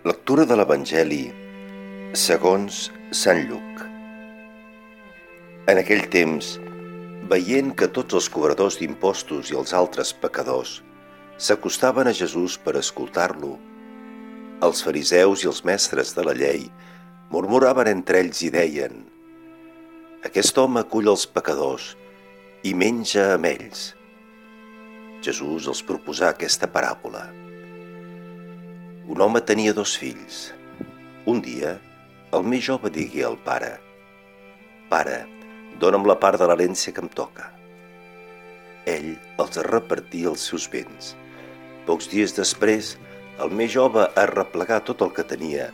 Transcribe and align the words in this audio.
Lectura 0.00 0.46
de 0.48 0.56
l'Evangeli 0.56 1.26
segons 2.16 2.76
Sant 3.12 3.42
Lluc. 3.50 3.80
En 5.68 5.76
aquell 5.76 6.06
temps, 6.14 6.54
veient 7.28 7.74
que 7.76 7.88
tots 7.98 8.16
els 8.16 8.28
cobradors 8.32 8.78
d'impostos 8.80 9.50
i 9.52 9.58
els 9.60 9.74
altres 9.76 10.14
pecadors 10.22 10.78
s'acostaven 11.36 12.08
a 12.08 12.14
Jesús 12.16 12.56
per 12.64 12.78
escoltar-lo, 12.80 13.50
els 14.64 14.80
fariseus 14.86 15.44
i 15.44 15.50
els 15.52 15.60
mestres 15.68 16.14
de 16.16 16.24
la 16.24 16.36
llei 16.40 16.64
murmuraven 17.36 17.92
entre 17.92 18.24
ells 18.24 18.40
i 18.48 18.50
deien 18.56 19.04
«Aquest 20.24 20.62
home 20.64 20.80
acull 20.80 21.12
els 21.12 21.26
pecadors 21.28 21.92
i 22.64 22.72
menja 22.72 23.34
amb 23.34 23.52
ells». 23.52 23.84
Jesús 25.20 25.68
els 25.68 25.84
proposà 25.84 26.32
aquesta 26.32 26.72
paràbola– 26.72 27.28
un 29.08 29.20
home 29.20 29.40
tenia 29.40 29.72
dos 29.72 29.96
fills. 29.98 30.50
Un 31.26 31.40
dia, 31.44 31.76
el 32.36 32.44
més 32.44 32.64
jove 32.66 32.90
digué 32.92 33.24
al 33.26 33.38
pare 33.44 33.78
«Pare, 34.90 35.22
dona'm 35.80 36.06
la 36.08 36.18
part 36.18 36.40
de 36.40 36.48
l'herència 36.50 36.92
que 36.92 37.02
em 37.04 37.08
toca». 37.08 37.50
Ell 38.90 39.14
els 39.38 39.60
repartia 39.68 40.32
els 40.32 40.44
seus 40.50 40.66
béns. 40.70 41.14
Pocs 41.86 42.10
dies 42.10 42.34
després, 42.36 42.96
el 43.40 43.54
més 43.54 43.72
jove 43.72 44.04
a 44.04 44.26
replegar 44.30 44.82
tot 44.84 45.02
el 45.06 45.14
que 45.16 45.24
tenia, 45.24 45.70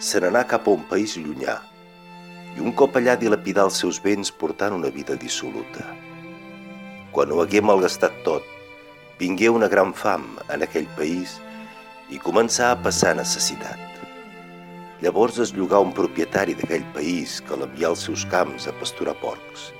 se 0.00 0.20
n'anà 0.20 0.44
cap 0.48 0.66
a 0.66 0.74
un 0.74 0.82
país 0.90 1.16
llunyà 1.20 1.60
i 2.54 2.62
un 2.62 2.74
cop 2.78 2.96
allà 2.98 3.16
dilapidar 3.18 3.64
els 3.68 3.78
seus 3.82 3.98
béns 4.02 4.30
portant 4.30 4.74
una 4.76 4.90
vida 4.94 5.16
dissoluta. 5.18 5.86
Quan 7.14 7.32
ho 7.32 7.40
hagué 7.42 7.62
malgastat 7.62 8.14
tot, 8.26 8.46
vingué 9.18 9.50
una 9.50 9.68
gran 9.70 9.92
fam 9.94 10.26
en 10.50 10.62
aquell 10.66 10.86
país 10.98 11.38
i 11.38 11.53
començà 12.22 12.70
a 12.70 12.78
passar 12.78 13.14
necessitat. 13.18 13.80
Llavors 15.02 15.40
es 15.42 15.50
llogà 15.56 15.80
un 15.82 15.90
propietari 15.96 16.54
d'aquell 16.54 16.84
país 16.94 17.40
que 17.44 17.56
l'envià 17.58 17.90
als 17.90 18.04
seus 18.06 18.22
camps 18.30 18.68
a 18.70 18.74
pasturar 18.78 19.16
porcs. 19.22 19.72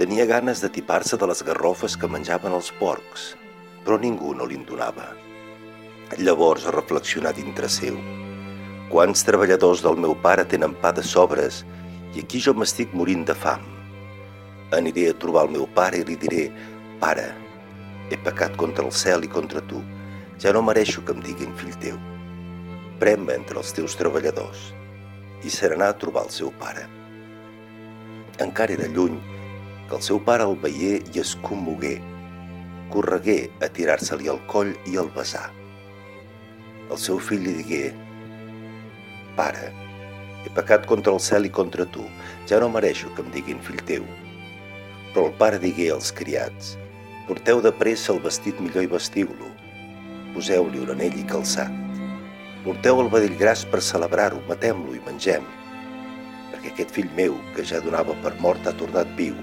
Tenia 0.00 0.26
ganes 0.28 0.60
de 0.60 0.68
tipar-se 0.68 1.16
de 1.16 1.28
les 1.30 1.44
garrofes 1.46 1.94
que 1.96 2.10
menjaven 2.10 2.56
els 2.56 2.72
porcs, 2.80 3.30
però 3.84 3.96
ningú 4.02 4.34
no 4.34 4.48
li'n 4.50 4.66
donava. 4.68 5.06
Llavors 6.18 6.66
reflexionà 6.74 7.32
dintre 7.36 7.70
seu. 7.72 7.96
Quants 8.90 9.24
treballadors 9.28 9.86
del 9.86 9.96
meu 10.02 10.18
pare 10.26 10.44
tenen 10.50 10.74
pa 10.82 10.92
de 10.92 11.06
sobres 11.06 11.62
i 12.14 12.26
aquí 12.26 12.42
jo 12.42 12.54
m'estic 12.58 12.92
morint 12.92 13.24
de 13.28 13.38
fam. 13.38 13.62
Aniré 14.76 15.10
a 15.10 15.18
trobar 15.22 15.46
el 15.46 15.54
meu 15.56 15.70
pare 15.78 16.02
i 16.02 16.08
li 16.10 16.18
diré, 16.18 16.48
pare, 17.00 17.30
he 18.10 18.18
pecat 18.18 18.58
contra 18.58 18.84
el 18.84 18.92
cel 18.92 19.24
i 19.24 19.30
contra 19.30 19.62
tu 19.70 19.80
ja 20.42 20.52
no 20.52 20.62
mereixo 20.62 21.02
que 21.04 21.14
em 21.16 21.22
diguin 21.24 21.54
fill 21.56 21.76
teu. 21.82 21.96
Prem-me 23.00 23.36
entre 23.36 23.60
els 23.60 23.72
teus 23.76 23.96
treballadors. 24.00 24.70
I 25.44 25.52
se 25.52 25.68
n'anà 25.70 25.90
a 25.92 25.96
trobar 26.00 26.26
el 26.26 26.32
seu 26.34 26.52
pare. 26.60 26.86
Encara 28.44 28.76
era 28.76 28.88
lluny 28.92 29.16
que 29.88 29.96
el 29.96 30.02
seu 30.04 30.20
pare 30.28 30.44
el 30.44 30.56
veié 30.60 31.00
i 31.14 31.22
es 31.22 31.34
commogué. 31.46 31.96
Corregué 32.92 33.38
a 33.64 33.68
tirar-se-li 33.68 34.28
al 34.32 34.40
coll 34.52 34.74
i 34.90 34.96
el 35.00 35.10
besar. 35.16 35.48
El 36.90 37.00
seu 37.02 37.18
fill 37.18 37.42
li 37.42 37.56
digué 37.60 37.84
Pare, 39.36 39.72
he 40.46 40.52
pecat 40.56 40.86
contra 40.88 41.12
el 41.12 41.20
cel 41.20 41.44
i 41.44 41.52
contra 41.52 41.84
tu, 41.92 42.06
ja 42.48 42.60
no 42.62 42.70
mereixo 42.72 43.10
que 43.14 43.24
em 43.24 43.32
diguin 43.34 43.60
fill 43.64 43.82
teu. 43.88 44.06
Però 45.12 45.26
el 45.28 45.34
pare 45.40 45.60
digué 45.60 45.90
als 45.92 46.12
criats 46.12 46.76
Porteu 47.26 47.58
de 47.58 47.72
pressa 47.74 48.12
el 48.12 48.20
vestit 48.22 48.58
millor 48.62 48.84
i 48.86 48.90
vestiu-lo 48.90 49.48
poseu-li 50.36 50.82
un 50.84 50.92
anell 50.92 51.16
i 51.16 51.24
calçat. 51.28 51.72
Porteu 52.64 53.00
el 53.00 53.08
vedell 53.12 53.36
gras 53.40 53.62
per 53.72 53.80
celebrar-ho, 53.84 54.42
matem-lo 54.50 54.92
i 54.96 55.02
mengem, 55.06 55.44
perquè 56.52 56.72
aquest 56.72 56.92
fill 56.92 57.08
meu, 57.16 57.38
que 57.56 57.64
ja 57.64 57.80
donava 57.84 58.16
per 58.24 58.34
mort, 58.42 58.66
ha 58.66 58.74
tornat 58.76 59.12
viu. 59.18 59.36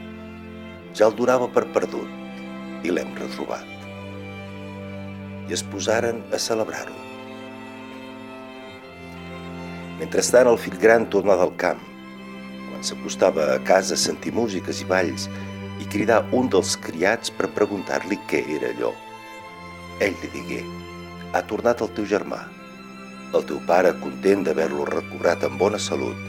Ja 0.94 1.08
el 1.10 1.16
donava 1.18 1.48
per 1.50 1.66
perdut 1.74 2.86
i 2.86 2.92
l'hem 2.94 3.16
retrobat. 3.18 3.70
I 5.50 5.56
es 5.56 5.64
posaren 5.72 6.22
a 6.36 6.40
celebrar-ho. 6.40 7.00
Mentrestant, 10.02 10.50
el 10.52 10.60
fill 10.60 10.78
gran 10.82 11.08
tornà 11.10 11.38
del 11.40 11.56
camp. 11.64 11.82
Quan 12.68 12.86
s'acostava 12.86 13.48
a 13.56 13.58
casa 13.66 13.98
sentir 13.98 14.36
músiques 14.36 14.84
i 14.84 14.88
balls 14.90 15.30
i 15.82 15.90
cridar 15.90 16.22
un 16.36 16.52
dels 16.54 16.76
criats 16.86 17.34
per 17.34 17.50
preguntar-li 17.56 18.20
què 18.30 18.44
era 18.60 18.70
allò. 18.76 18.94
Ell 20.04 20.16
li 20.22 20.30
digué, 20.34 20.60
ha 21.34 21.42
tornat 21.50 21.82
el 21.86 21.92
teu 21.98 22.08
germà. 22.14 22.42
El 23.34 23.46
teu 23.50 23.62
pare, 23.68 23.94
content 24.02 24.44
d'haver-lo 24.46 24.88
recobrat 24.90 25.46
en 25.48 25.56
bona 25.62 25.80
salut, 25.80 26.20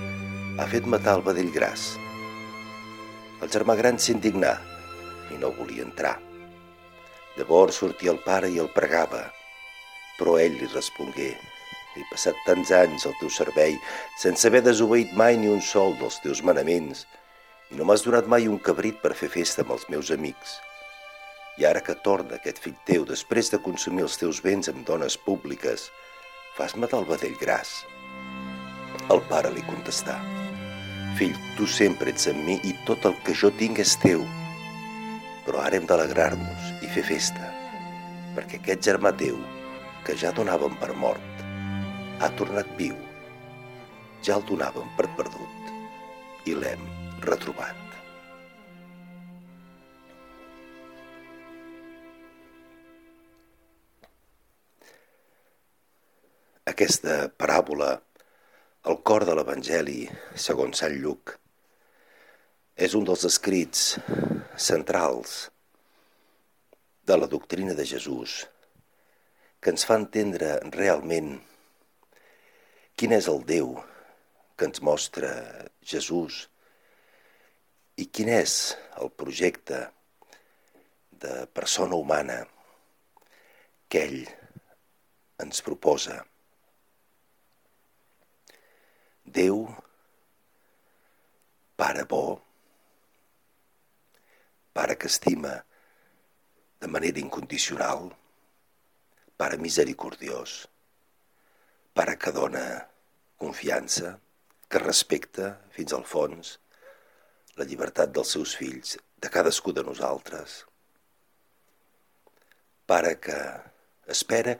ha 0.59 0.67
fet 0.71 0.87
matar 0.87 1.19
el 1.19 1.25
vedell 1.29 1.51
gras. 1.55 1.89
El 3.43 3.51
germà 3.57 3.75
gran 3.81 3.99
s'indignà 3.99 4.55
i 5.35 5.41
no 5.41 5.51
volia 5.59 5.87
entrar. 5.87 6.15
Llavors 7.39 7.83
sortia 7.83 8.15
el 8.15 8.23
pare 8.29 8.53
i 8.55 8.61
el 8.63 8.71
pregava, 8.77 9.25
però 10.21 10.39
ell 10.39 10.55
li 10.61 10.71
respongué 10.71 11.33
he 11.95 12.05
passat 12.11 12.39
tants 12.47 12.73
anys 12.75 13.07
al 13.07 13.15
teu 13.21 13.31
servei 13.31 13.77
sense 14.23 14.49
haver 14.49 14.63
desobeït 14.67 15.15
mai 15.19 15.39
ni 15.39 15.51
un 15.51 15.63
sol 15.63 15.95
dels 16.01 16.19
teus 16.25 16.43
manaments 16.47 17.05
i 17.71 17.79
no 17.79 17.87
m'has 17.87 18.05
donat 18.07 18.31
mai 18.31 18.49
un 18.51 18.59
cabrit 18.69 18.99
per 19.03 19.15
fer 19.19 19.31
festa 19.35 19.63
amb 19.65 19.75
els 19.77 19.87
meus 19.93 20.11
amics. 20.15 20.59
I 21.59 21.67
ara 21.69 21.83
que 21.87 21.95
torna 21.95 22.39
aquest 22.39 22.59
fill 22.63 22.77
teu, 22.87 23.05
després 23.07 23.53
de 23.53 23.63
consumir 23.63 24.07
els 24.09 24.19
teus 24.19 24.43
béns 24.43 24.71
amb 24.73 24.87
dones 24.87 25.19
públiques, 25.27 25.91
fas 26.59 26.75
matar 26.77 27.05
el 27.05 27.11
vedell 27.11 27.37
gras. 27.41 27.83
El 29.11 29.21
pare 29.29 29.51
li 29.55 29.63
contestà, 29.69 30.19
Fill, 31.15 31.35
tu 31.55 31.67
sempre 31.71 32.11
ets 32.11 32.27
amb 32.27 32.43
mi 32.43 32.57
i 32.67 32.73
tot 32.89 33.05
el 33.07 33.15
que 33.23 33.37
jo 33.39 33.53
tinc 33.55 33.79
és 33.79 33.93
teu. 34.03 34.25
Però 35.47 35.61
ara 35.63 35.79
hem 35.79 35.87
d'alegrar-nos 35.87 36.73
i 36.83 36.91
fer 36.91 37.05
festa, 37.07 37.53
perquè 38.35 38.59
aquest 38.59 38.83
germà 38.89 39.15
teu, 39.21 39.39
que 40.03 40.19
ja 40.19 40.35
donàvem 40.35 40.75
per 40.83 40.91
mort, 40.99 41.47
ha 42.19 42.33
tornat 42.41 42.75
viu. 42.81 42.99
Ja 44.27 44.41
el 44.41 44.49
donàvem 44.51 44.91
per 44.99 45.07
perdut 45.15 46.51
i 46.51 46.59
l'hem 46.59 46.83
retrobat. 47.31 47.84
Aquesta 56.75 57.29
paràbola, 57.39 57.93
el 58.91 58.97
cor 59.07 59.23
de 59.29 59.35
l'Evangeli, 59.39 60.09
segons 60.45 60.81
Sant 60.83 60.97
Lluc, 61.05 61.31
és 62.87 62.97
un 62.99 63.07
dels 63.07 63.23
escrits 63.29 63.85
centrals 64.65 65.37
de 67.07 67.19
la 67.21 67.29
doctrina 67.31 67.77
de 67.79 67.87
Jesús 67.87 68.41
que 69.63 69.71
ens 69.71 69.87
fa 69.87 70.01
entendre 70.03 70.57
realment 70.75 71.31
quin 72.99 73.15
és 73.21 73.31
el 73.31 73.47
Déu 73.55 73.71
que 74.59 74.67
ens 74.73 74.83
mostra 74.91 75.33
Jesús 75.95 76.43
i 78.03 78.11
quin 78.11 78.35
és 78.41 78.59
el 78.99 79.15
projecte 79.15 79.85
de 81.23 81.41
persona 81.55 82.03
humana 82.03 82.43
que 83.87 84.09
ell 84.11 84.23
ens 85.39 85.63
proposa. 85.63 86.25
Déu, 89.35 89.65
Pare 91.77 92.05
bo, 92.07 92.41
Pare 94.73 94.95
que 94.95 95.09
estima 95.11 95.55
de 96.81 96.87
manera 96.87 97.19
incondicional, 97.19 98.13
Pare 99.37 99.57
misericordiós, 99.59 100.69
Pare 101.95 102.15
que 102.17 102.31
dona 102.31 102.63
confiança, 103.37 104.13
que 104.71 104.79
respecta 104.79 105.49
fins 105.75 105.95
al 105.97 106.07
fons 106.07 106.53
la 107.59 107.67
llibertat 107.67 108.13
dels 108.15 108.37
seus 108.37 108.55
fills, 108.59 108.95
de 109.19 109.33
cadascú 109.35 109.75
de 109.75 109.83
nosaltres. 109.87 110.61
Pare 112.87 113.17
que 113.27 113.41
espera 114.15 114.55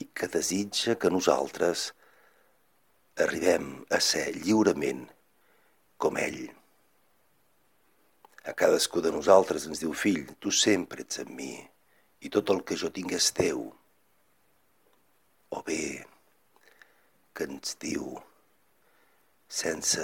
i 0.00 0.08
que 0.16 0.30
desitja 0.32 0.96
que 0.96 1.12
nosaltres 1.12 1.90
arribem 3.20 3.84
a 3.90 4.00
ser 4.02 4.32
lliurement 4.34 5.04
com 6.00 6.18
ell. 6.18 6.48
A 8.44 8.52
cadascú 8.52 9.00
de 9.04 9.12
nosaltres 9.14 9.68
ens 9.68 9.80
diu, 9.80 9.94
fill, 9.94 10.26
tu 10.42 10.50
sempre 10.50 11.04
ets 11.04 11.22
amb 11.22 11.32
mi 11.38 11.54
i 12.24 12.30
tot 12.32 12.50
el 12.52 12.64
que 12.66 12.76
jo 12.80 12.90
tinc 12.92 13.14
és 13.16 13.30
teu. 13.36 13.68
O 15.54 15.62
bé 15.62 16.04
que 17.34 17.46
ens 17.48 17.76
diu 17.82 18.10
sense 19.48 20.02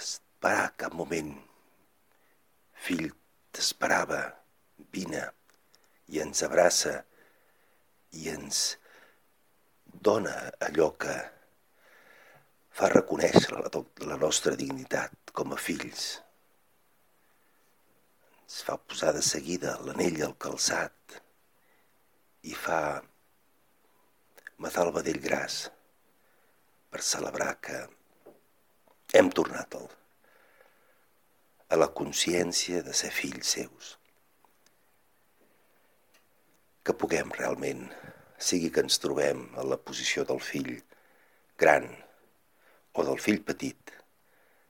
esperar 0.00 0.72
cap 0.80 0.94
moment, 0.96 1.32
fill, 2.74 3.10
t'esperava, 3.54 4.22
vine 4.90 5.22
i 6.10 6.20
ens 6.22 6.42
abraça 6.46 7.00
i 8.18 8.28
ens 8.32 8.79
dona 10.00 10.34
allò 10.64 10.88
que 10.96 11.14
fa 12.80 12.88
reconèixer 12.88 13.52
la, 13.52 13.68
la 14.08 14.16
nostra 14.16 14.56
dignitat 14.56 15.32
com 15.36 15.52
a 15.52 15.58
fills. 15.60 16.06
Ens 18.46 18.62
fa 18.66 18.78
posar 18.80 19.12
de 19.14 19.22
seguida 19.22 19.76
l'anell 19.84 20.22
al 20.24 20.36
calçat 20.40 21.20
i 22.48 22.56
fa 22.56 22.80
matar 24.64 24.86
el 24.88 24.94
vedell 24.96 25.20
gras 25.22 25.62
per 26.90 27.02
celebrar 27.04 27.52
que 27.66 27.80
hem 29.20 29.28
tornat 29.36 29.76
al, 29.76 29.88
a 31.70 31.78
la 31.78 31.90
consciència 32.00 32.80
de 32.86 32.96
ser 32.96 33.12
fills 33.14 33.52
seus. 33.58 33.92
Que 36.80 36.96
puguem 36.96 37.30
realment, 37.36 37.84
sigui 38.40 38.70
que 38.72 38.82
ens 38.84 38.98
trobem 39.02 39.42
en 39.54 39.70
la 39.70 39.78
posició 39.78 40.24
del 40.28 40.40
fill 40.40 40.72
gran 41.60 41.88
o 42.96 43.04
del 43.06 43.20
fill 43.20 43.42
petit, 43.46 43.92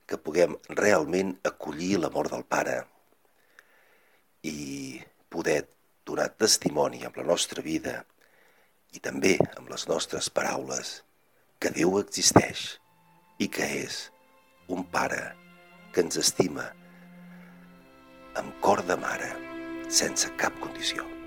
que 0.06 0.18
puguem 0.18 0.56
realment 0.74 1.36
acollir 1.46 2.00
l'amor 2.00 2.28
del 2.32 2.42
pare 2.42 2.80
i 4.42 4.98
poder 5.30 5.60
donar 6.06 6.32
testimoni 6.34 7.04
amb 7.06 7.20
la 7.20 7.26
nostra 7.28 7.62
vida 7.62 8.00
i 8.96 9.02
també 9.04 9.36
amb 9.54 9.70
les 9.70 9.86
nostres 9.88 10.30
paraules 10.34 10.96
que 11.62 11.70
Déu 11.76 12.00
existeix 12.00 12.66
i 13.38 13.46
que 13.52 13.68
és 13.84 14.02
un 14.74 14.82
pare 14.96 15.22
que 15.94 16.02
ens 16.02 16.18
estima 16.18 16.66
amb 18.40 18.60
cor 18.64 18.82
de 18.86 18.98
mare, 18.98 19.30
sense 20.02 20.30
cap 20.40 20.58
condició. 20.62 21.19